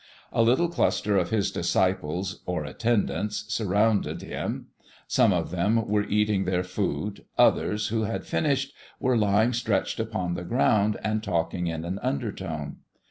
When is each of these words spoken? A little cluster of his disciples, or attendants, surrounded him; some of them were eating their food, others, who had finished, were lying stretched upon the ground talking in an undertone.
A 0.31 0.41
little 0.41 0.67
cluster 0.67 1.15
of 1.15 1.29
his 1.29 1.51
disciples, 1.51 2.41
or 2.47 2.65
attendants, 2.65 3.45
surrounded 3.53 4.23
him; 4.23 4.69
some 5.07 5.31
of 5.31 5.51
them 5.51 5.87
were 5.87 6.05
eating 6.07 6.45
their 6.45 6.63
food, 6.63 7.25
others, 7.37 7.89
who 7.89 8.05
had 8.05 8.25
finished, 8.25 8.73
were 8.99 9.15
lying 9.15 9.53
stretched 9.53 9.99
upon 9.99 10.33
the 10.33 10.43
ground 10.43 10.97
talking 11.21 11.67
in 11.67 11.85
an 11.85 11.99
undertone. 12.01 12.77